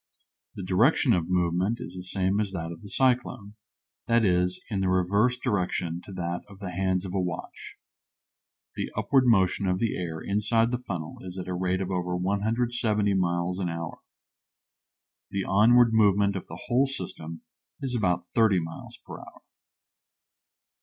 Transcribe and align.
The 0.55 0.63
direction 0.63 1.13
of 1.13 1.29
movement 1.29 1.79
is 1.79 1.93
the 1.93 2.01
same 2.01 2.39
as 2.39 2.49
that 2.53 2.71
of 2.71 2.81
the 2.81 2.89
cyclone 2.89 3.53
that 4.07 4.25
is, 4.25 4.59
in 4.71 4.79
the 4.79 4.89
reverse 4.89 5.37
direction 5.37 6.01
to 6.05 6.11
that 6.13 6.41
of 6.49 6.57
the 6.57 6.71
hands 6.71 7.05
of 7.05 7.13
a 7.13 7.21
watch. 7.21 7.75
The 8.75 8.89
upward 8.97 9.25
motion 9.27 9.67
of 9.67 9.77
the 9.77 9.95
air 9.95 10.19
inside 10.19 10.63
of 10.63 10.71
the 10.71 10.79
funnel 10.87 11.17
is 11.21 11.37
at 11.37 11.47
a 11.47 11.53
rate 11.53 11.81
of 11.81 11.91
over 11.91 12.17
170 12.17 13.13
miles 13.13 13.59
an 13.59 13.69
hour. 13.69 13.99
The 15.29 15.43
onward 15.43 15.93
movement 15.93 16.35
of 16.35 16.47
the 16.47 16.61
whole 16.65 16.87
system 16.87 17.43
is 17.79 17.95
about 17.95 18.25
thirty 18.33 18.59
miles 18.59 18.97
per 19.05 19.19
hour. 19.19 19.43